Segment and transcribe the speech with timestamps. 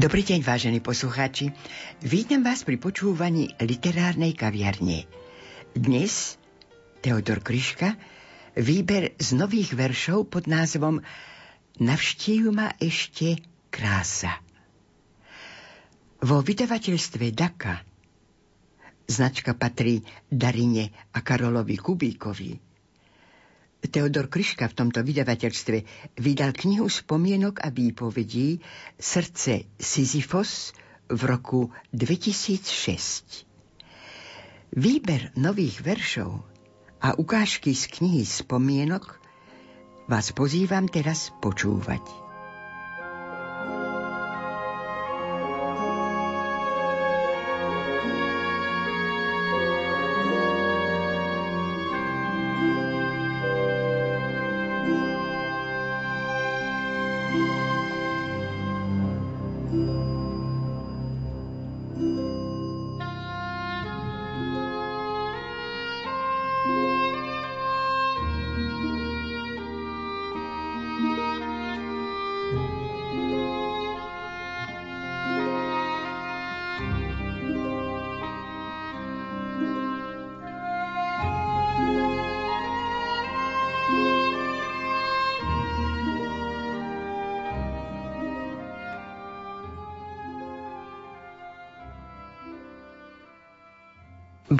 [0.00, 1.52] Dobrý deň, vážení poslucháči.
[2.00, 5.04] Vítam vás pri počúvaní literárnej kaviarne.
[5.76, 6.40] Dnes
[7.04, 8.00] Teodor Kryška,
[8.56, 11.04] výber z nových veršov pod názvom
[11.84, 14.40] Navštív ma ešte krása.
[16.24, 17.84] Vo vydavateľstve Daka
[19.04, 20.00] značka patrí
[20.32, 22.56] Darine a Karolovi Kubíkovi–
[23.80, 25.76] Teodor Kryška v tomto vydavateľstve
[26.20, 28.60] vydal knihu spomienok a výpovedí
[29.00, 30.76] Srdce Sisyfos
[31.08, 31.60] v roku
[31.96, 33.48] 2006.
[34.76, 36.44] Výber nových veršov
[37.02, 39.18] a ukážky z knihy spomienok
[40.06, 42.29] vás pozývam teraz počúvať.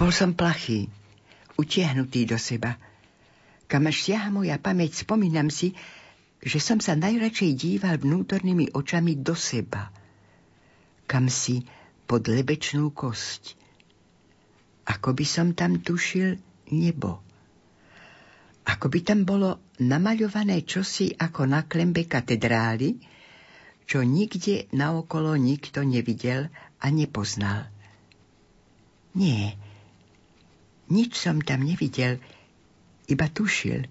[0.01, 0.89] Bol som plachý,
[1.61, 2.81] utiahnutý do seba.
[3.69, 5.77] Kam až siaha moja pamäť, spomínam si,
[6.41, 9.93] že som sa najradšej díval vnútornými očami do seba.
[11.05, 11.69] Kam si
[12.09, 13.61] pod lebečnú kosť.
[14.89, 16.41] Ako by som tam tušil
[16.73, 17.21] nebo.
[18.73, 22.97] Ako by tam bolo namaľované čosi ako na klembe katedrály,
[23.85, 26.49] čo nikde naokolo nikto nevidel
[26.81, 27.69] a nepoznal.
[29.13, 29.60] Nie,
[30.91, 32.19] nič som tam nevidel,
[33.07, 33.87] iba tušil.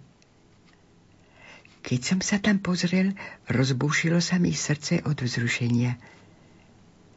[1.79, 3.15] Keď som sa tam pozrel,
[3.47, 5.95] rozbúšilo sa mi srdce od vzrušenia.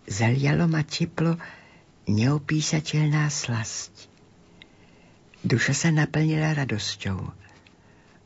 [0.07, 1.39] Zalialo ma teplo,
[2.07, 4.11] neopísateľná slasť.
[5.43, 7.19] Duša sa naplnila radosťou.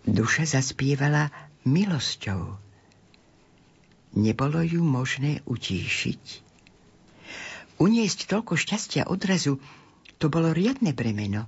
[0.05, 1.33] Duša zaspievala
[1.65, 2.61] milosťou.
[4.17, 6.23] Nebolo ju možné utíšiť.
[7.77, 9.61] Uniesť toľko šťastia odrazu,
[10.17, 11.45] to bolo riadne bremeno.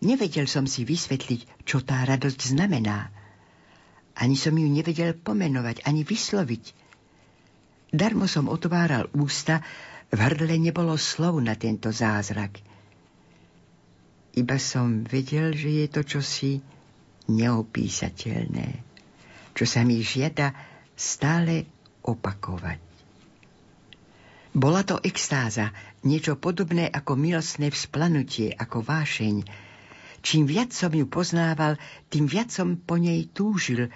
[0.00, 3.10] Nevedel som si vysvetliť, čo tá radosť znamená.
[4.18, 6.64] Ani som ju nevedel pomenovať, ani vysloviť.
[7.90, 9.62] Darmo som otváral ústa,
[10.08, 12.64] v hrdle nebolo slov na tento zázrak.
[14.32, 16.52] Iba som vedel, že je to čosi
[17.28, 18.68] neopísateľné,
[19.52, 20.56] čo sa mi žiada
[20.96, 21.68] stále
[22.06, 22.80] opakovať.
[24.56, 25.70] Bola to extáza,
[26.02, 29.46] niečo podobné ako milostné vzplanutie, ako vášeň.
[30.22, 31.78] Čím viac som ju poznával,
[32.10, 33.90] tým viac som po nej túžil,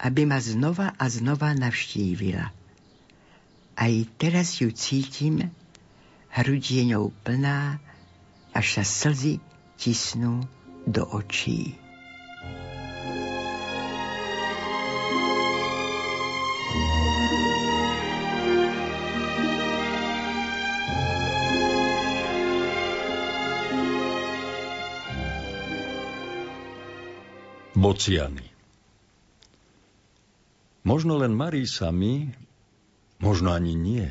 [0.00, 2.52] aby ma znova a znova navštívila.
[3.78, 5.54] Aj teraz ju cítim,
[6.34, 7.78] hruď je ňou plná,
[8.50, 9.38] až sa slzy
[9.78, 10.42] tisnú
[10.88, 11.87] do očí.
[27.78, 28.42] Bociany
[30.82, 32.26] Možno len marí sami,
[33.22, 34.10] možno ani nie.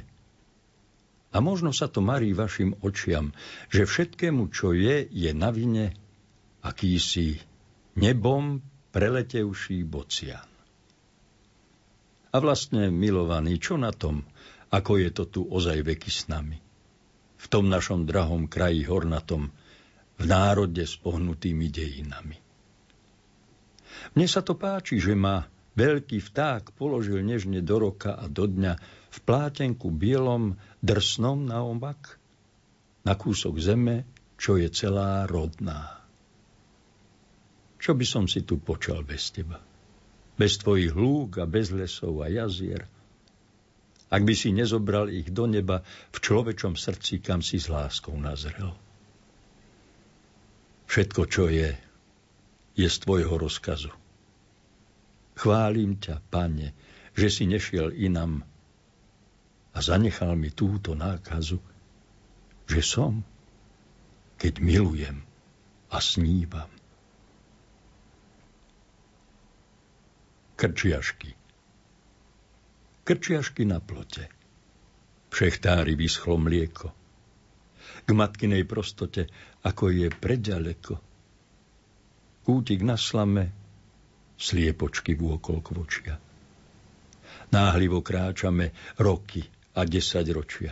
[1.36, 3.36] A možno sa to marí vašim očiam,
[3.68, 5.92] že všetkému, čo je, je na vine
[6.64, 7.44] akýsi
[8.00, 8.64] nebom
[8.96, 10.48] preletevší bocian.
[12.32, 14.24] A vlastne, milovaný, čo na tom,
[14.72, 16.56] ako je to tu ozaj veky s nami?
[17.36, 19.52] V tom našom drahom kraji hornatom,
[20.16, 22.47] v národe s pohnutými dejinami.
[24.16, 28.74] Mne sa to páči, že ma veľký vták položil nežne do roka a do dňa
[29.12, 30.56] v plátenku bielom
[30.86, 32.22] drsnom na omak,
[33.04, 34.06] na kúsok zeme,
[34.38, 35.98] čo je celá rodná.
[37.78, 39.62] Čo by som si tu počal bez teba?
[40.38, 42.86] Bez tvojich lúk a bez lesov a jazier?
[44.08, 45.84] Ak by si nezobral ich do neba
[46.14, 48.72] v človečom srdci, kam si s láskou nazrel.
[50.88, 51.76] Všetko, čo je,
[52.78, 53.90] je z tvojho rozkazu.
[55.34, 56.78] Chválim ťa, pane,
[57.18, 58.46] že si nešiel inam
[59.74, 61.58] a zanechal mi túto nákazu,
[62.70, 63.26] že som,
[64.38, 65.18] keď milujem
[65.90, 66.70] a snívam.
[70.58, 71.38] Krčiašky.
[73.06, 74.26] Krčiašky na plote.
[75.30, 76.94] V šechtári vyschlo mlieko.
[78.06, 79.30] K matkinej prostote,
[79.62, 81.07] ako je preďaleko.
[82.48, 83.52] Kútik na slame,
[84.40, 86.16] sliepočky vôkol kvočia.
[87.52, 89.44] Náhlivo kráčame roky
[89.76, 90.72] a desaťročia.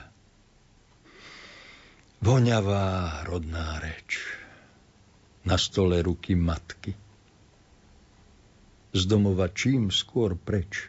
[2.23, 4.23] Voňavá rodná reč.
[5.43, 6.95] Na stole ruky matky
[8.95, 10.87] z domova čím skôr preč.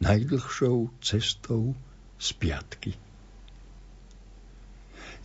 [0.00, 1.76] Najdlhšou cestou
[2.16, 2.96] z piatky.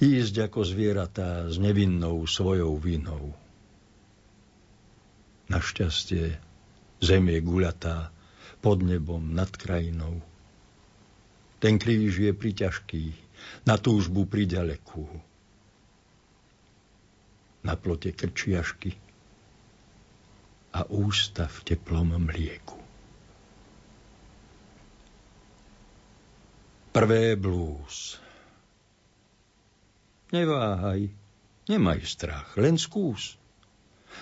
[0.04, 3.32] Ísť ako zvieratá s nevinnou svojou vinou.
[5.52, 6.40] Našťastie
[7.04, 8.14] zem je guľatá
[8.64, 10.24] pod nebom nad krajinou.
[11.60, 13.04] Ten kríž je priťažký,
[13.68, 15.04] na túžbu priďalekú.
[17.64, 18.96] Na plote krčiašky
[20.74, 22.80] a ústa v teplom mlieku.
[26.94, 28.22] Prvé blúz.
[30.34, 31.10] Neváhaj,
[31.70, 33.38] nemaj strach, len skús.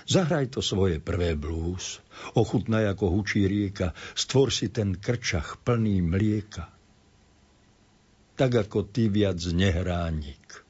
[0.07, 1.99] Zahraj to svoje prvé blúz,
[2.33, 6.69] ochutnaj ako hučí rieka, stvor si ten krčach plný mlieka.
[8.35, 10.65] Tak ako ty viac nehránik.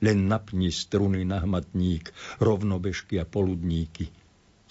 [0.00, 2.10] Len napni struny na hmatník,
[2.40, 4.08] rovnobežky a poludníky–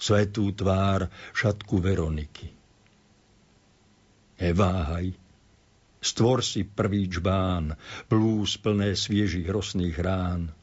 [0.00, 2.48] svetú tvár šatku Veroniky.
[4.40, 5.12] Neváhaj,
[6.00, 7.76] stvor si prvý čbán,
[8.08, 10.56] plús plné sviežých rosných rán.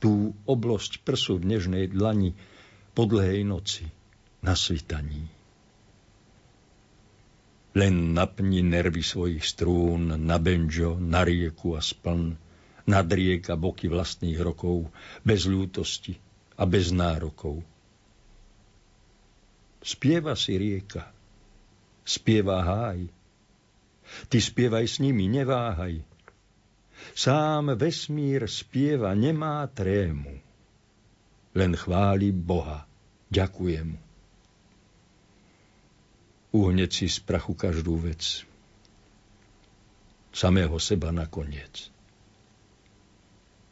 [0.00, 2.32] Tú oblosť prsu v nežnej dlani
[2.96, 3.84] po dlhej noci
[4.40, 5.28] na svitaní.
[7.70, 12.34] Len napni nervy svojich strún na benžo, na rieku a spln,
[12.90, 14.90] nad rieka boky vlastných rokov,
[15.22, 16.18] bez ľútosti
[16.58, 17.62] a bez nárokov.
[19.80, 21.08] Spieva si rieka,
[22.02, 23.06] spieva háj.
[24.26, 26.02] Ty spievaj s nimi, neváhaj.
[27.14, 30.40] Sám vesmír spieva, nemá trému.
[31.54, 32.86] Len chváli Boha,
[33.30, 34.00] ďakujem mu.
[36.90, 38.42] Si z prachu každú vec.
[40.34, 41.90] Samého seba nakoniec.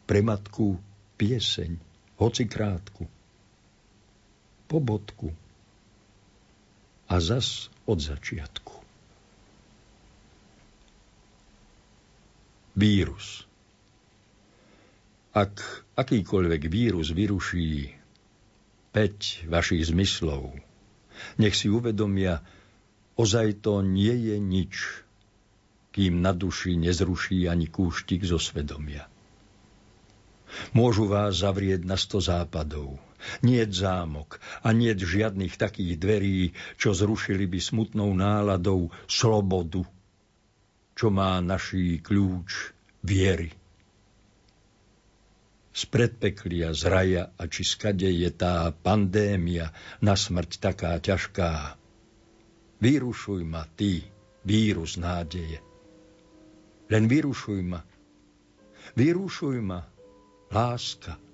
[0.06, 0.78] Pre matku
[1.18, 1.74] pieseň,
[2.22, 3.06] hoci krátku.
[4.70, 5.34] Po bodku,
[7.08, 8.77] a zas od začiatku.
[12.78, 13.42] Vírus.
[15.34, 15.58] Ak
[15.98, 17.90] akýkoľvek vírus vyruší
[18.94, 20.54] peť vašich zmyslov,
[21.42, 22.38] nech si uvedomia,
[23.18, 24.74] ozaj to nie je nič,
[25.90, 29.10] kým na duši nezruší ani kúštik zo svedomia.
[30.70, 32.94] Môžu vás zavrieť na sto západov,
[33.42, 39.82] nie zámok a nie žiadnych takých dverí, čo zrušili by smutnou náladou slobodu,
[40.98, 42.74] čo má naší kľúč
[43.06, 43.54] viery.
[45.70, 49.70] Z predpeklia, z raja a či skade je tá pandémia
[50.02, 51.78] na smrť taká ťažká.
[52.82, 54.02] Vyrušuj ma ty,
[54.42, 55.62] vírus nádeje.
[56.90, 57.78] Len vyrušuj ma.
[58.98, 59.86] Vyrušuj ma,
[60.50, 61.27] láska.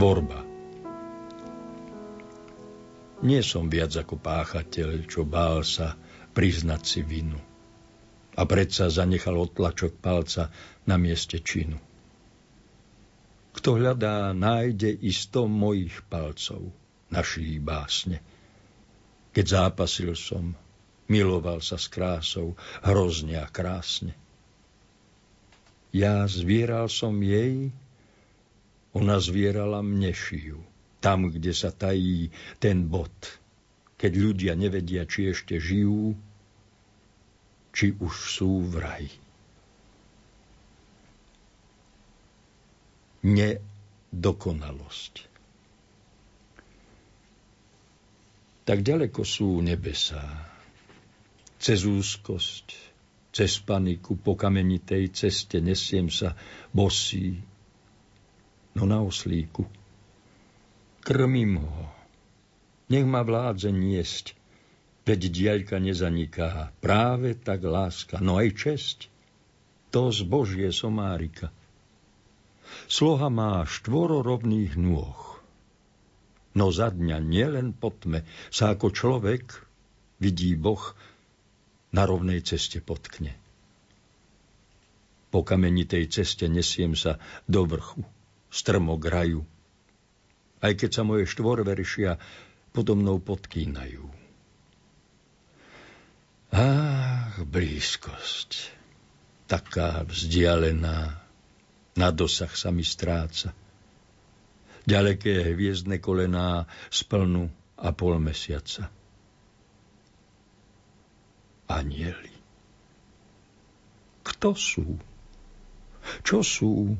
[0.00, 0.40] Tvorba.
[3.20, 5.92] Nie som viac ako páchateľ, čo bál sa
[6.32, 7.36] priznať si vinu.
[8.32, 10.48] A predsa zanechal otlačok palca
[10.88, 11.76] na mieste činu.
[13.52, 16.72] Kto hľadá, nájde i sto mojich palcov,
[17.12, 18.24] našli básne.
[19.36, 20.56] Keď zápasil som,
[21.12, 24.16] miloval sa s krásou, hrozne a krásne.
[25.92, 27.68] Ja zvieral som jej,
[28.94, 30.70] ona zvierala mne šiju
[31.00, 32.28] tam, kde sa tají
[32.60, 33.10] ten bod,
[33.96, 36.12] keď ľudia nevedia, či ešte žijú,
[37.72, 39.08] či už sú v raji.
[43.24, 45.28] Nedokonalosť.
[48.64, 50.22] Tak ďaleko sú nebesá.
[51.60, 52.72] Cez úzkosť,
[53.32, 56.32] cez paniku po kamenitej ceste nesiem sa
[56.72, 57.36] bosý,
[58.80, 59.68] no na oslíku–
[61.00, 61.88] Krmím ho.
[62.92, 64.36] Nech ma vládze niesť,
[65.08, 66.76] veď diaľka nezaniká.
[66.84, 68.98] Práve tak láska, no aj česť.
[69.90, 71.50] To zbožie somárika.
[72.86, 75.18] Sloha má štvororovných nôh.
[76.54, 78.22] No za dňa nielen po tme
[78.52, 79.66] sa ako človek,
[80.22, 80.94] vidí Boh,
[81.90, 83.34] na rovnej ceste potkne.
[85.34, 87.18] Po kamenitej ceste nesiem sa
[87.50, 88.02] do vrchu,
[88.50, 89.46] strmo graju,
[90.60, 92.18] aj keď sa moje štvorveršia
[92.74, 94.04] podo mnou podkýnajú.
[96.50, 98.74] Ach, blízkosť,
[99.46, 101.14] taká vzdialená,
[101.94, 103.54] na dosah sa mi stráca.
[104.82, 107.46] Ďaleké hviezdne kolená z plnu
[107.78, 108.90] a pol mesiaca.
[111.70, 112.34] Anieli.
[114.26, 114.98] Kto sú?
[116.26, 116.98] Čo sú?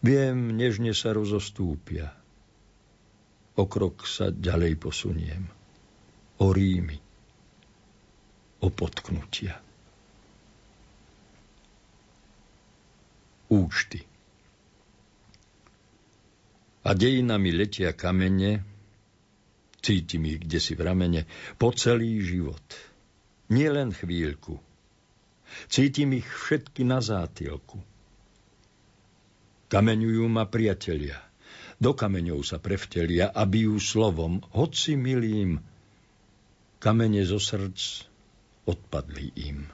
[0.00, 2.12] Viem, nežne sa rozostúpia.
[3.60, 5.44] O krok sa ďalej posuniem.
[6.40, 6.96] O rímy.
[8.64, 9.60] O potknutia.
[13.50, 14.00] Účty.
[16.80, 18.64] A dejinami letia kamene,
[19.84, 21.28] cítim ich kde si v ramene,
[21.60, 22.64] po celý život.
[23.52, 24.56] Nie len chvíľku.
[25.68, 27.89] Cítim ich všetky na zátilku
[29.70, 31.14] Kameňujú ma priatelia.
[31.78, 35.62] Do kameňov sa prevtelia a bijú slovom, hoci milým.
[36.82, 37.78] Kamene zo srdc
[38.66, 39.70] odpadli im.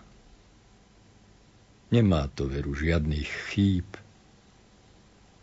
[1.89, 3.89] Nemá to veru žiadnych chýb.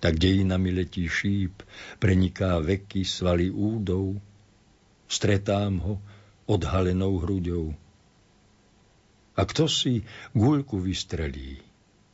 [0.03, 1.65] Tak dejinami letí šíp,
[1.97, 4.21] preniká veky svaly údov.
[5.09, 5.97] Stretám ho
[6.45, 7.73] odhalenou hruďou.
[9.33, 10.05] A kto si
[10.37, 11.57] guľku vystrelí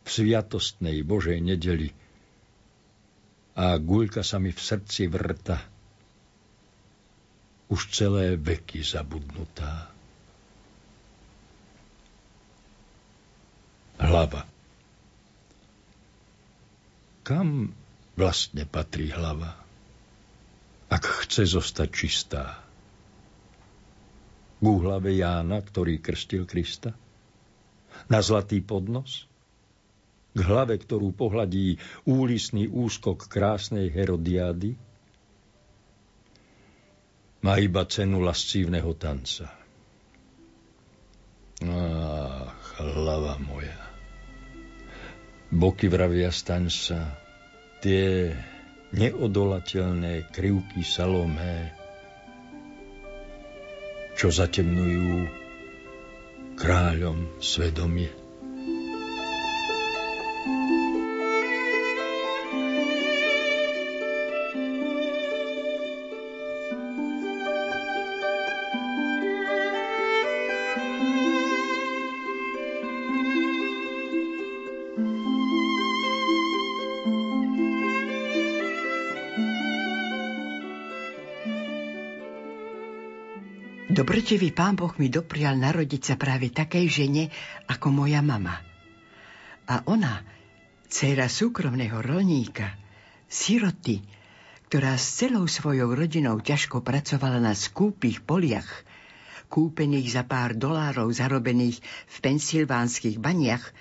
[0.05, 1.91] v sviatostnej Božej nedeli,
[3.59, 5.59] a guľka sa mi v srdci vrta.
[7.67, 9.91] Už celé veky zabudnutá.
[13.99, 14.47] Hlava.
[17.27, 17.75] Kam
[18.15, 19.59] vlastne patrí hlava?
[20.87, 22.63] Ak chce zostať čistá.
[24.63, 26.95] K hlave Jána, ktorý krstil Krista?
[28.07, 29.29] Na zlatý podnos?
[30.33, 34.77] K hlave, ktorú pohľadí úlisný úskok krásnej Herodiády,
[37.39, 39.47] má iba cenu lascívneho tanca.
[41.63, 43.79] Ach, hlava moja.
[45.49, 47.19] Boky vravia staň sa,
[47.81, 48.31] tie
[48.93, 51.73] neodolateľné krivky Salomé,
[54.19, 55.25] čo zatemnujú
[56.59, 58.18] kráľom svedomie.
[84.19, 87.31] Dobrčivý pán Boh mi doprial narodiť sa práve takej žene
[87.71, 88.59] ako moja mama.
[89.63, 90.27] A ona,
[90.91, 92.75] dcéra súkromného rolníka,
[93.31, 94.03] siroty,
[94.67, 98.67] ktorá s celou svojou rodinou ťažko pracovala na skúpých poliach,
[99.47, 101.79] kúpených za pár dolárov zarobených
[102.11, 103.71] v pensylvánskych baniach,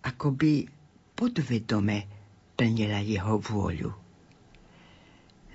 [0.00, 0.72] akoby
[1.12, 2.08] podvedome
[2.56, 3.92] plnila jeho vôľu.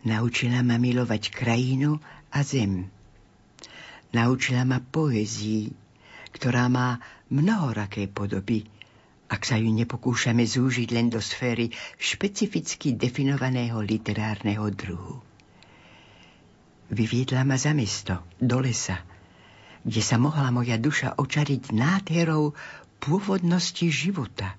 [0.05, 1.97] Naučila ma milovať krajinu
[2.29, 2.93] a zem
[4.13, 5.71] Naučila ma poezii,
[6.35, 6.99] ktorá má
[7.31, 8.67] mnohoraké podoby
[9.25, 15.17] ak sa ju nepokúšame zúžiť len do sféry špecificky definovaného literárneho druhu.
[16.93, 19.01] Vyviedla ma za mesto, do lesa,
[19.81, 22.53] kde sa mohla moja duša očariť nádherou
[23.01, 24.53] pôvodnosti života.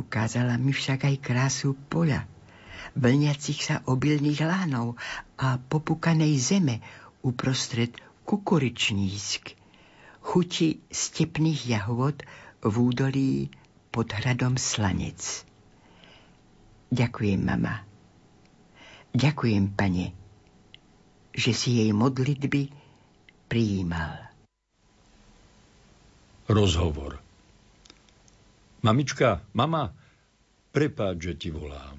[0.00, 2.24] Ukázala mi však aj krásu poľa,
[2.96, 4.96] vlniacich sa obilných lánov
[5.36, 6.80] a popukanej zeme
[7.22, 7.96] uprostred
[8.28, 9.56] kukuričnísk,
[10.20, 12.22] chuti stepných jahôd
[12.60, 13.32] v údolí
[13.88, 15.46] pod hradom Slanec.
[16.92, 17.84] Ďakujem, mama.
[19.12, 20.12] Ďakujem, pane,
[21.32, 22.68] že si jej modlitby
[23.48, 24.28] prijímal.
[26.48, 27.20] Rozhovor
[28.78, 29.90] Mamička, mama,
[30.70, 31.98] prepáč, že ti volám.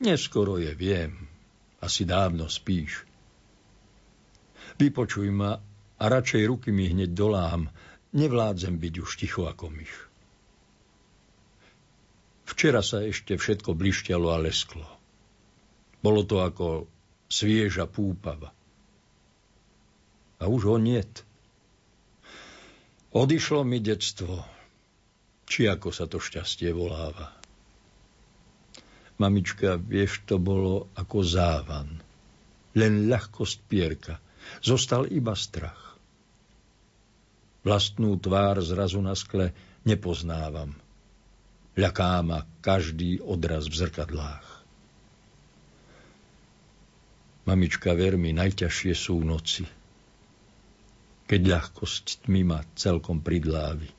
[0.00, 1.28] Neskoro je, viem.
[1.84, 3.11] Asi dávno spíš.
[4.78, 5.58] Vypočuj ma
[5.98, 7.70] a radšej ruky mi hneď dolám.
[8.12, 9.92] Nevládzem byť už ticho ako myš.
[12.44, 14.84] Včera sa ešte všetko blišťalo a lesklo.
[16.04, 16.90] Bolo to ako
[17.32, 18.52] svieža púpava.
[20.42, 21.24] A už ho niet.
[23.14, 24.42] Odišlo mi detstvo,
[25.46, 27.32] či ako sa to šťastie voláva.
[29.22, 32.02] Mamička, vieš, to bolo ako závan.
[32.74, 34.18] Len ľahkosť pierka.
[34.62, 35.98] Zostal iba strach.
[37.62, 39.54] Vlastnú tvár zrazu na skle
[39.86, 40.74] nepoznávam.
[41.78, 44.48] Ľaká ma každý odraz v zrkadlách.
[47.42, 49.66] Mamička, ver mi, najťažšie sú noci.
[51.26, 53.90] Keď ľahkosť tmy ma celkom pridlávi.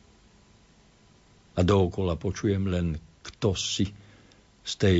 [1.54, 2.88] A dookola počujem len,
[3.26, 3.92] kto si,
[4.64, 5.00] z tej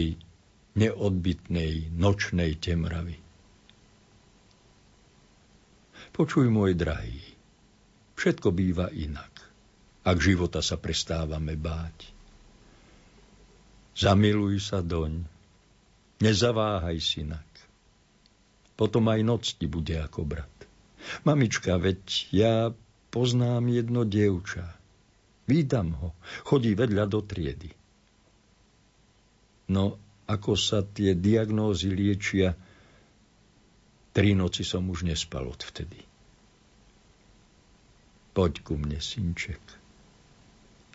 [0.76, 3.23] neodbitnej nočnej temravy.
[6.13, 7.26] Počuj, môj drahý,
[8.21, 9.34] všetko býva inak,
[10.06, 12.13] ak života sa prestávame báť.
[13.97, 15.26] Zamiluj sa doň,
[16.21, 17.49] nezaváhaj synak.
[18.78, 20.54] Potom aj noc ti bude ako brat.
[21.26, 22.54] Mamička, veď ja
[23.10, 24.69] poznám jedno dievča.
[25.49, 26.10] Vídam ho,
[26.45, 27.73] chodí vedľa do triedy.
[29.73, 29.97] No
[30.30, 32.56] ako sa tie diagnózy liečia,
[34.13, 36.06] tri noci som už nespal odvtedy.
[38.34, 39.62] Poď ku mne, synček.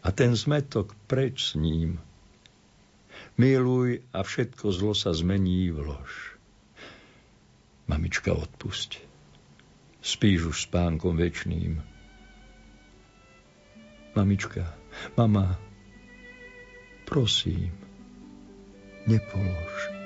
[0.02, 1.98] A ten zmetok preč s ním.
[3.34, 6.38] Miluj a všetko zlo sa zmení v lož.
[7.90, 9.02] Mamička, odpusť.
[9.98, 11.82] Spíš už spánkom večným.
[14.14, 14.74] Mamička,
[15.14, 15.58] mama,
[17.06, 17.74] prosím,
[19.06, 19.97] nepolož.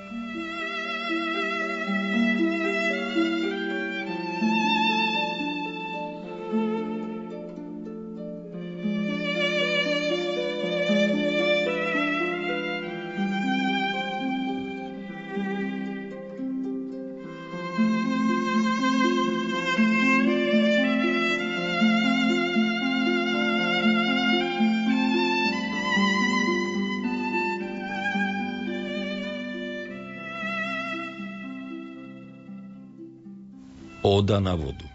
[34.23, 34.87] Óda na vodu.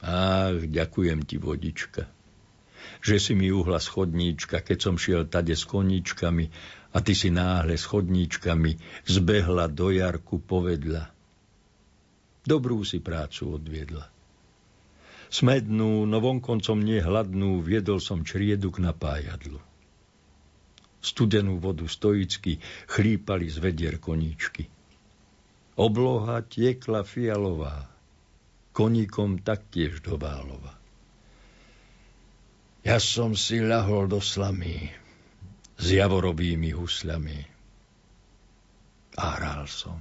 [0.00, 2.08] Ach, ďakujem ti, vodička,
[3.04, 6.48] že si mi uhla schodníčka, keď som šiel tade s koníčkami
[6.96, 11.12] a ty si náhle s chodníčkami zbehla do jarku povedla.
[12.40, 14.08] Dobrú si prácu odviedla.
[15.28, 19.60] Smednú, no vonkoncom nehladnú, viedol som čriedu k napájadlu.
[21.04, 24.79] Studenú vodu stoicky chlípali z vedier koníčky.
[25.80, 27.88] Obloha tiekla fialová,
[28.76, 30.76] koníkom taktiež do Válova.
[32.84, 34.92] Ja som si ľahol do slamy
[35.80, 37.40] s javorovými husľami
[39.16, 39.96] a hral som.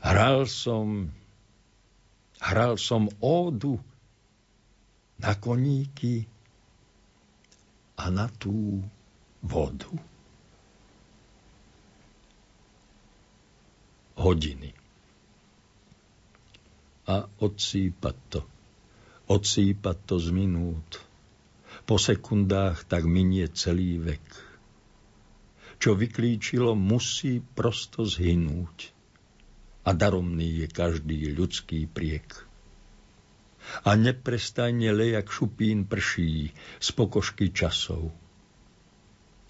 [0.00, 1.12] Hral som,
[2.40, 3.76] hral som ódu
[5.20, 6.24] na koníky
[8.00, 8.80] a na tú
[9.44, 10.11] vodu.
[14.22, 14.70] Hodiny.
[17.10, 18.40] A odsýpať to.
[19.26, 21.02] Odsýpať to z minút.
[21.82, 24.22] Po sekundách tak minie celý vek.
[25.82, 28.94] Čo vyklíčilo, musí prosto zhynúť.
[29.82, 32.46] A daromný je každý ľudský priek.
[33.82, 38.14] A neprestajne lejak šupín prší z pokožky časov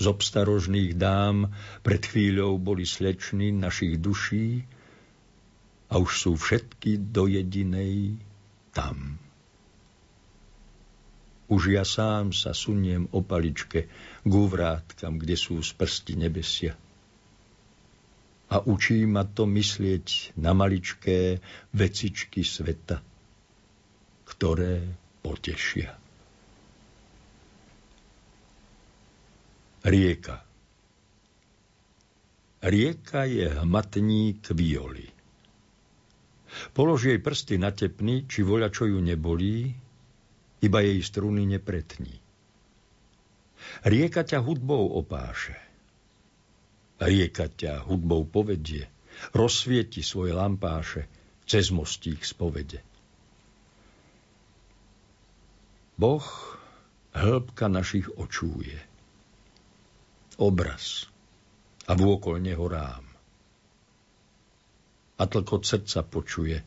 [0.02, 1.54] z obstarožných dám
[1.86, 4.66] pred chvíľou boli sleční našich duší
[5.94, 8.18] a už sú všetky do jedinej
[8.74, 9.22] tam.
[11.46, 13.86] Už ja sám sa suniem o paličke
[14.24, 16.74] k vrátkam, kde sú z prsti nebesia.
[18.50, 21.44] A učí ma to myslieť na maličké
[21.76, 23.04] vecičky sveta,
[24.26, 24.82] ktoré
[25.20, 26.01] potešia.
[29.82, 30.38] Rieka
[32.62, 35.10] Rieka je hmatník violy.
[36.70, 39.74] Polož jej prsty na tepny, či voľa čo ju nebolí,
[40.62, 42.14] iba jej struny nepretní.
[43.82, 45.58] Rieka ťa hudbou opáše.
[47.02, 48.86] Rieka ťa hudbou povedie,
[49.34, 51.10] rozsvieti svoje lampáše
[51.42, 52.86] cez mostík spovede.
[55.98, 56.22] Boh
[57.18, 58.91] hĺbka našich očúje.
[60.40, 61.12] Obraz
[61.88, 63.04] a vôkol neho rám.
[65.18, 66.58] A tlkot srdca počuje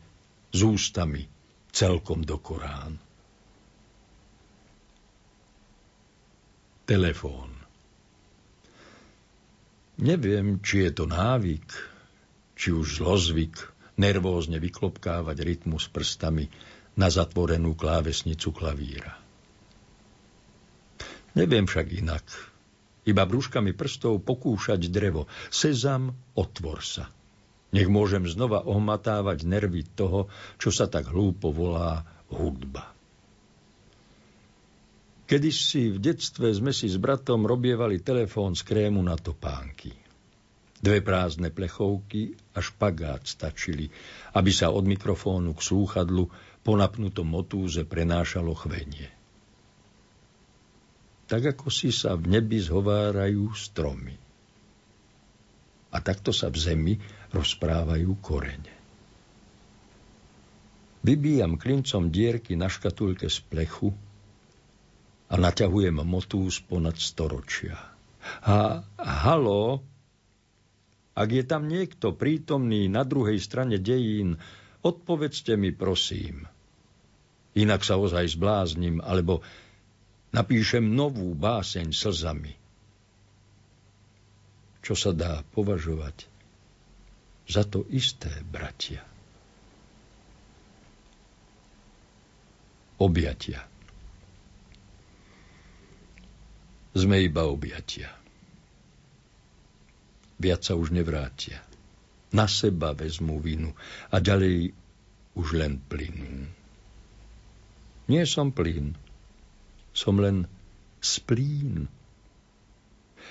[0.52, 1.26] z ústami
[1.74, 2.96] celkom do Korán.
[6.86, 7.52] Telefón.
[9.98, 11.66] Neviem, či je to návyk,
[12.54, 13.58] či už zlozvyk,
[13.98, 16.46] nervózne vyklopkávať rytmus prstami
[16.96, 19.18] na zatvorenú klávesnicu klavíra.
[21.36, 22.24] Neviem však inak,
[23.06, 25.30] iba brúškami prstov pokúšať drevo.
[25.48, 27.06] Sezam, otvor sa.
[27.70, 30.26] Nech môžem znova ohmatávať nervy toho,
[30.58, 32.90] čo sa tak hlúpo volá hudba.
[35.26, 39.90] Kedy si v detstve sme si s bratom robievali telefón z krému na topánky.
[40.76, 43.90] Dve prázdne plechovky a špagát stačili,
[44.38, 46.30] aby sa od mikrofónu k slúchadlu
[46.62, 49.15] po napnutom motúze prenášalo chvenie
[51.26, 54.14] tak ako si sa v nebi zhovárajú stromy.
[55.90, 56.94] A takto sa v zemi
[57.34, 58.74] rozprávajú korene.
[61.06, 63.94] Vybíjam klincom dierky na škatulke z plechu
[65.30, 67.78] a naťahujem motúz ponad storočia.
[68.42, 69.86] A halo,
[71.14, 74.38] ak je tam niekto prítomný na druhej strane dejín,
[74.82, 76.50] odpovedzte mi prosím.
[77.56, 79.46] Inak sa ozaj zbláznim, alebo
[80.36, 82.52] napíšem novú báseň slzami.
[84.84, 86.28] Čo sa dá považovať
[87.48, 89.00] za to isté, bratia.
[93.00, 93.64] Objatia.
[96.96, 98.08] Sme iba objatia.
[100.36, 101.60] Viac sa už nevrátia.
[102.32, 103.72] Na seba vezmu vinu
[104.12, 104.74] a ďalej
[105.36, 106.48] už len plynú.
[108.06, 108.96] Nie som plyn,
[109.96, 110.44] som len
[111.00, 111.88] splín.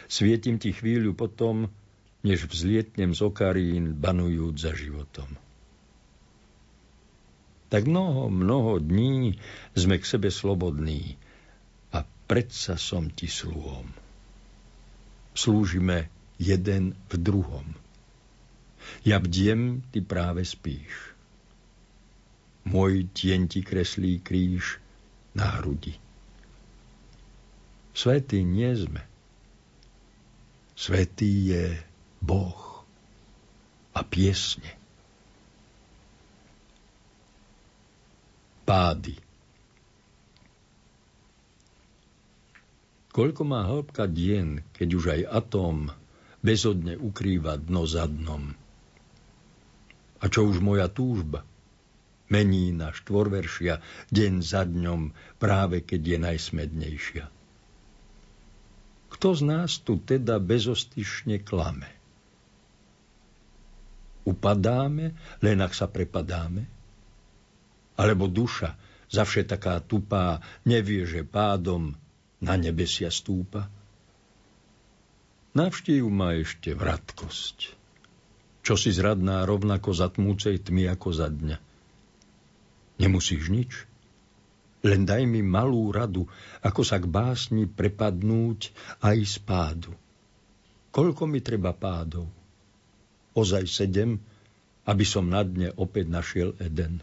[0.10, 1.70] Svietim ti chvíľu potom,
[2.26, 5.30] než vzlietnem z okarín, banujúc za životom.
[7.70, 9.38] Tak mnoho, mnoho dní
[9.78, 11.22] sme k sebe slobodní
[11.94, 13.86] a predsa som ti slúhom.
[15.38, 16.10] Slúžime
[16.42, 17.68] jeden v druhom.
[19.02, 21.14] Ja bdiem, ty práve spíš.
[22.66, 24.82] Môj tieň ti kreslí kríž
[25.38, 26.05] na hrudi.
[27.96, 29.00] Svetý nie sme.
[30.76, 31.66] Svetý je
[32.20, 32.84] Boh
[33.96, 34.68] a piesne.
[38.68, 39.16] Pády.
[43.16, 45.88] Koľko má hĺbka dien, keď už aj atóm
[46.44, 48.52] bezodne ukrýva dno za dnom.
[50.20, 51.48] A čo už moja túžba
[52.28, 53.80] mení na štvorveršia
[54.12, 57.35] deň za dňom, práve keď je najsmednejšia.
[59.16, 61.88] Kto z nás tu teda bezostyšne klame?
[64.28, 66.68] Upadáme, len ak sa prepadáme?
[67.96, 68.76] Alebo duša,
[69.08, 71.96] zavše taká tupá, nevie, že pádom
[72.44, 73.72] na nebesia stúpa?
[75.56, 77.72] Navštív ma ešte vratkosť.
[78.68, 81.58] Čo si zradná rovnako za tmúcej tmy ako za dňa.
[83.00, 83.88] Nemusíš nič?
[84.86, 86.30] Len daj mi malú radu,
[86.62, 88.70] ako sa k básni prepadnúť
[89.02, 89.92] aj z pádu.
[90.94, 92.30] Koľko mi treba pádov?
[93.34, 94.22] Ozaj sedem,
[94.86, 97.02] aby som na dne opäť našiel Eden.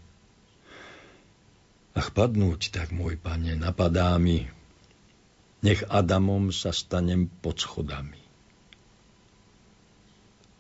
[1.93, 4.47] Ach, padnúť tak, môj pane, napadá mi.
[5.61, 8.23] Nech Adamom sa stanem pod schodami.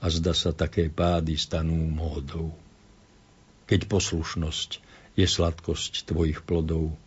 [0.02, 2.50] A zda sa také pády stanú módou.
[3.70, 4.70] Keď poslušnosť
[5.14, 6.98] je sladkosť tvojich plodov,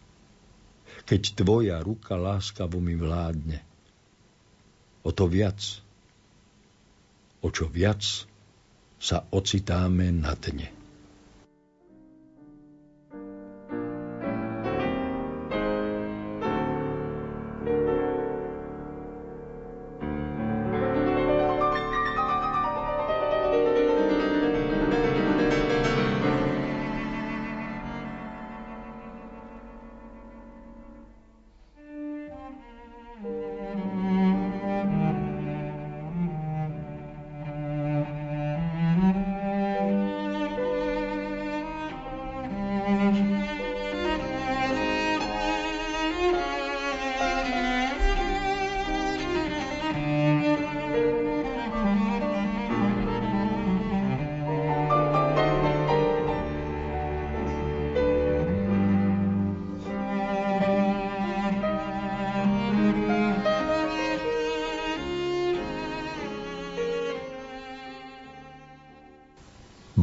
[1.05, 3.61] keď tvoja ruka láskavo mi vládne.
[5.05, 5.61] O to viac,
[7.45, 8.01] o čo viac
[8.97, 10.84] sa ocitáme na dne.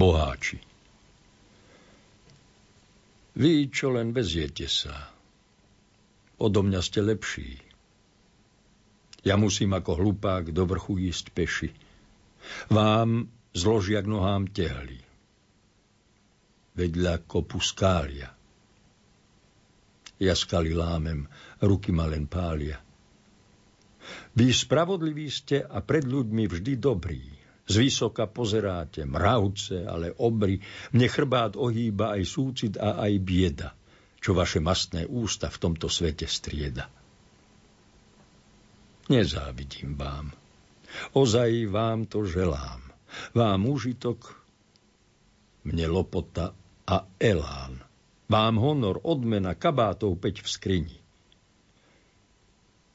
[0.03, 0.59] Boháči.
[3.39, 5.15] Vy, čo len veziete sa,
[6.43, 7.55] odo mňa ste lepší.
[9.23, 11.71] Ja musím ako hlupák do vrchu ísť peši.
[12.75, 14.99] Vám zložia k nohám tehly.
[16.75, 18.35] Vedľa kopu skália.
[20.19, 21.31] Ja skaly lámem,
[21.63, 22.83] ruky ma len pália.
[24.35, 27.42] Vy spravodliví ste a pred ľuďmi vždy dobrí.
[27.63, 30.59] Z vysoka pozeráte, mravce, ale obry,
[30.91, 33.71] mne chrbát ohýba aj súcit a aj bieda,
[34.19, 36.91] čo vaše mastné ústa v tomto svete strieda.
[39.07, 40.35] Nezávidím vám.
[41.15, 42.83] Ozaj vám to želám.
[43.37, 44.37] Vám užitok,
[45.63, 46.57] mne lopota
[46.89, 47.79] a elán.
[48.27, 50.99] Vám honor, odmena, kabátov peť v skrini.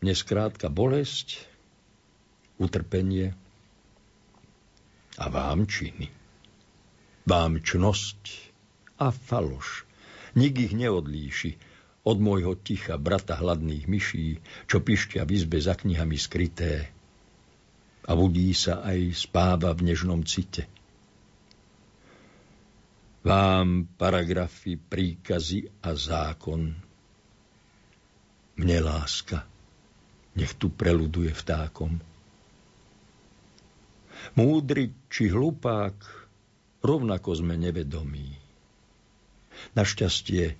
[0.02, 1.42] Mne skrátka bolesť,
[2.58, 3.38] utrpenie,
[5.18, 6.08] a vám činy.
[7.28, 8.22] Vám čnosť
[9.02, 9.84] a faloš.
[10.38, 11.58] Nik ich neodlíši
[12.08, 16.94] od môjho ticha brata hladných myší, čo pišťa v izbe za knihami skryté
[18.08, 20.64] a budí sa aj spáva v nežnom cite.
[23.28, 26.72] Vám paragrafy, príkazy a zákon.
[28.56, 29.44] Mne láska,
[30.40, 32.00] nech tu preluduje vtákom.
[34.36, 35.96] Múdry či hlupák,
[36.84, 38.36] rovnako sme nevedomí.
[39.74, 40.58] Našťastie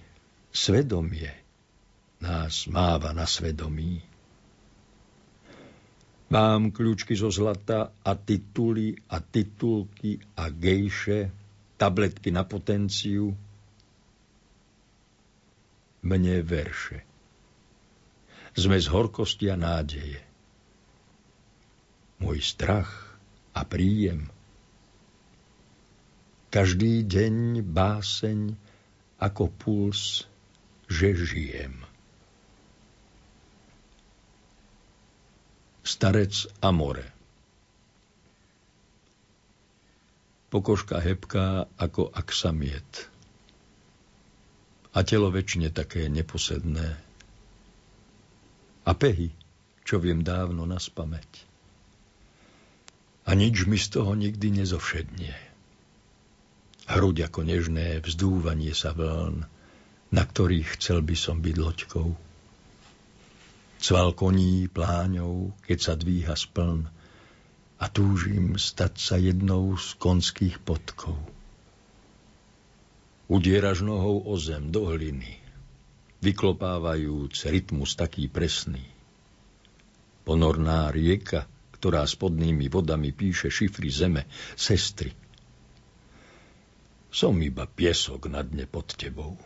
[0.54, 1.30] svedomie
[2.22, 4.02] nás máva na svedomí.
[6.28, 11.32] Mám kľúčky zo zlata a tituly a titulky a gejše,
[11.80, 13.32] tabletky na potenciu.
[16.04, 17.08] Mne verše.
[18.58, 20.20] Sme z horkosti a nádeje.
[22.20, 23.07] Môj strach
[23.58, 24.30] a príjem.
[26.54, 28.54] Každý deň báseň
[29.18, 30.30] ako puls,
[30.86, 31.82] že žijem.
[35.82, 37.08] Starec a more
[40.48, 43.12] Pokožka hebká ako aksamiet.
[44.96, 46.96] A telo väčšine také neposedné.
[48.88, 49.36] A pehy,
[49.84, 51.47] čo viem dávno na spameť
[53.28, 55.36] a nič mi z toho nikdy nezovšednie.
[56.88, 59.44] Hruď ako nežné vzdúvanie sa vln,
[60.16, 62.10] na ktorých chcel by som byť loďkou.
[63.78, 66.88] Cval koní pláňou, keď sa dvíha spln
[67.78, 71.20] a túžim stať sa jednou z konských podkov.
[73.28, 75.36] Udieraš nohou o zem do hliny,
[76.24, 78.88] vyklopávajúc rytmus taký presný.
[80.24, 81.44] Ponorná rieka–
[81.78, 84.26] ktorá spodnými vodami píše šifry zeme,
[84.58, 85.14] sestry.
[87.14, 89.38] Som iba piesok na dne pod tebou.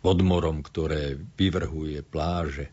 [0.00, 2.70] Pod morom, ktoré vyvrhuje pláže.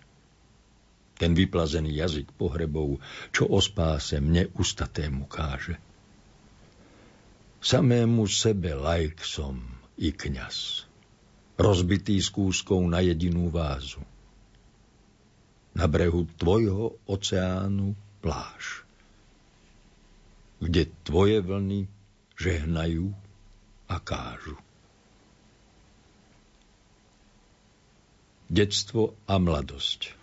[1.18, 3.02] Ten vyplazený jazyk pohrebov,
[3.34, 5.78] čo o spáse mne ustatému káže.
[7.62, 9.62] Samému sebe lajk som
[10.02, 10.90] i kňaz,
[11.62, 14.02] rozbitý s kúskou na jedinú vázu.
[15.78, 18.86] Na brehu tvojho oceánu pláž,
[20.62, 21.90] kde tvoje vlny
[22.38, 23.10] žehnajú
[23.90, 24.56] a kážu.
[28.52, 30.22] Detstvo a mladosť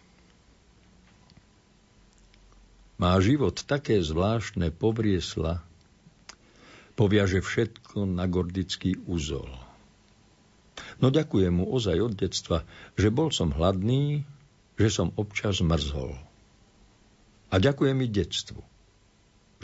[2.99, 5.63] Má život také zvláštne povriesla,
[6.99, 9.47] poviaže všetko na gordický úzol.
[10.99, 12.67] No ďakujem mu ozaj od detstva,
[12.99, 14.27] že bol som hladný,
[14.75, 16.19] že som občas mrzol.
[17.49, 18.61] A ďakujem mi detstvu,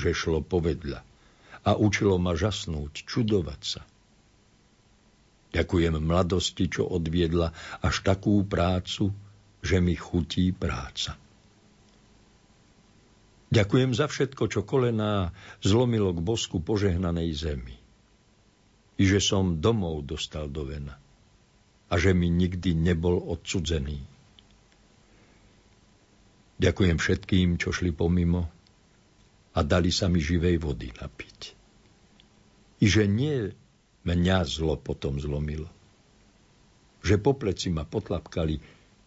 [0.01, 1.05] že šlo povedľa
[1.65, 3.83] a učilo ma žasnúť, čudovať sa.
[5.55, 9.15] Ďakujem mladosti, čo odviedla až takú prácu,
[9.63, 11.15] že mi chutí práca.
[13.55, 15.31] Ďakujem za všetko, čo kolená
[15.63, 17.77] zlomilo k bosku požehnanej zemi.
[18.99, 20.99] I že som domov dostal do vena.
[21.87, 24.03] A že mi nikdy nebol odsudzený.
[26.55, 28.47] Ďakujem všetkým, čo šli pomimo
[29.55, 31.41] a dali sa mi živej vody napiť.
[32.83, 33.51] I že nie
[34.07, 35.71] mňa zlo potom zlomilo.
[37.03, 38.59] Že po pleci ma potlapkali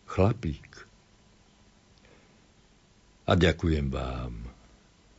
[0.07, 0.71] chlapík.
[3.27, 4.47] A ďakujem vám,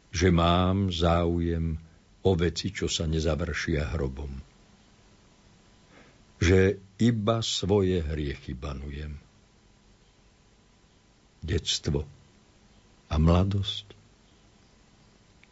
[0.09, 1.77] že mám záujem
[2.25, 4.33] o veci, čo sa nezavršia hrobom.
[6.41, 9.12] Že iba svoje hriechy banujem.
[11.45, 12.18] Detstvo
[13.09, 13.87] a mladosť.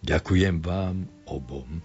[0.04, 1.82] Ďakujem vám obom.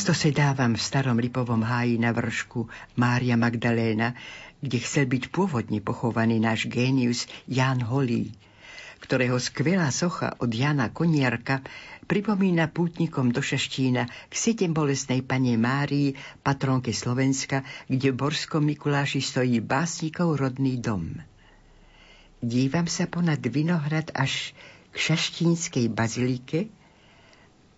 [0.00, 4.16] Často sedávam v starom lipovom háji na vršku Mária Magdaléna,
[4.64, 8.32] kde chcel byť pôvodne pochovaný náš génius Jan Holý,
[9.04, 11.60] ktorého skvelá socha od Jana Koniarka
[12.08, 19.20] pripomína pútnikom do Šaštína k sedem bolesnej pane Márii, patronke Slovenska, kde v Borskom Mikuláši
[19.20, 21.12] stojí básnikov rodný dom.
[22.40, 24.56] Dívam sa ponad Vinohrad až
[24.88, 26.72] k Šaštínskej bazilike,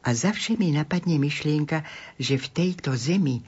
[0.02, 1.86] a zavše mi napadne myšlienka,
[2.18, 3.46] že v tejto zemi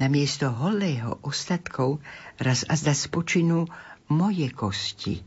[0.00, 2.00] namiesto holého ostatkov
[2.40, 3.68] raz a zda spočinú
[4.08, 5.20] moje kosti.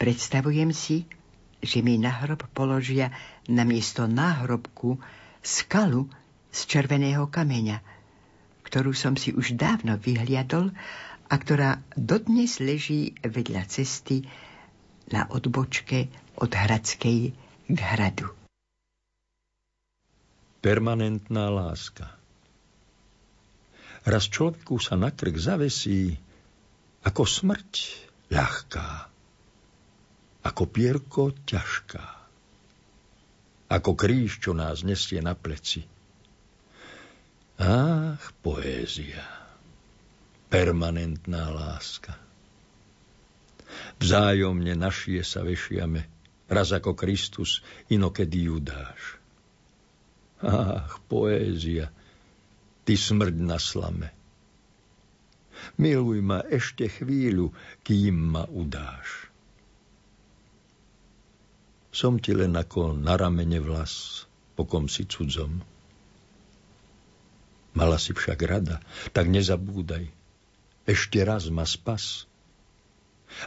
[0.00, 1.04] Predstavujem si,
[1.60, 3.12] že mi na hrob položia
[3.52, 4.96] namiesto náhrobku
[5.44, 6.08] skalu
[6.48, 7.84] z červeného kameňa,
[8.64, 10.72] ktorú som si už dávno vyhliadol
[11.28, 14.24] a ktorá dodnes leží vedľa cesty
[15.12, 16.08] na odbočke
[16.40, 17.36] od Hradskej
[17.68, 18.39] k hradu
[20.60, 22.12] permanentná láska.
[24.04, 26.16] Raz človeku sa na krk zavesí
[27.04, 27.72] ako smrť
[28.32, 28.88] ľahká,
[30.44, 32.04] ako pierko ťažká,
[33.68, 35.84] ako kríž, čo nás nesie na pleci.
[37.60, 39.20] Ach, poézia,
[40.48, 42.16] permanentná láska.
[44.00, 46.08] Vzájomne našie sa vešiame,
[46.48, 47.60] raz ako Kristus,
[47.92, 49.19] inokedy Judáš.
[50.40, 51.92] Ach, poézia,
[52.88, 54.08] ty smrť na slame.
[55.76, 57.52] Miluj ma ešte chvíľu,
[57.84, 59.28] kým ma udáš.
[61.92, 64.24] Som ti len ako na ramene vlas,
[64.56, 65.60] pokom si cudzom.
[67.76, 68.80] Mala si však rada,
[69.12, 70.08] tak nezabúdaj.
[70.88, 72.24] Ešte raz ma spas.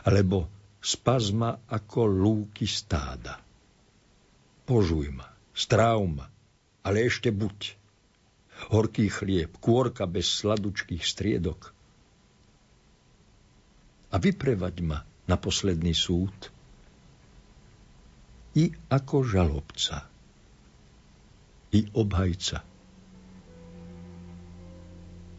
[0.06, 0.48] Alebo
[0.80, 3.42] spas ma ako lúky stáda.
[4.64, 6.33] Požuj ma, stráv ma,
[6.84, 7.80] ale ešte buď.
[8.70, 11.74] Horký chlieb, kôrka bez sladučkých striedok.
[14.14, 16.54] A vyprevaď ma na posledný súd.
[18.54, 20.06] I ako žalobca.
[21.74, 22.62] I obhajca.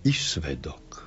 [0.03, 1.03] I svedok.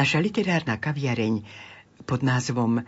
[0.00, 1.44] Naša literárna kaviareň
[2.08, 2.80] pod názvom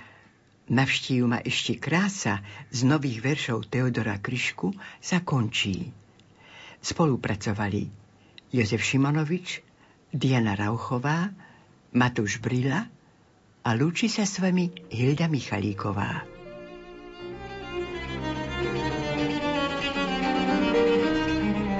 [0.72, 2.40] Navštív ma ešte krása
[2.72, 5.92] z nových veršov Teodora Kryšku sa končí.
[6.80, 7.92] Spolupracovali
[8.48, 9.60] Jozef Šimonovič,
[10.08, 11.28] Diana Rauchová,
[11.92, 12.88] Matúš Brila
[13.60, 16.31] a lúči sa s vami Hilda Michalíková.